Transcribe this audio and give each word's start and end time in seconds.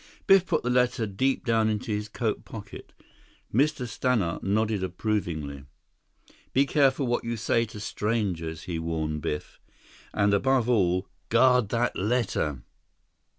Biff 0.25 0.47
put 0.47 0.63
the 0.63 0.71
letter 0.71 1.05
deep 1.05 1.45
down 1.45 1.69
into 1.69 1.91
his 1.91 2.09
coat 2.09 2.43
pocket. 2.43 2.91
Mr. 3.53 3.87
Stannart 3.87 4.41
nodded 4.41 4.83
approvingly. 4.83 5.65
"Be 6.53 6.65
careful 6.65 7.05
what 7.05 7.23
you 7.23 7.37
say 7.37 7.65
to 7.65 7.79
strangers," 7.79 8.63
he 8.63 8.79
warned 8.79 9.21
Biff, 9.21 9.59
"and 10.11 10.33
above 10.33 10.67
all, 10.67 11.07
guard 11.29 11.69
that 11.69 11.95
letter!" 11.95 12.63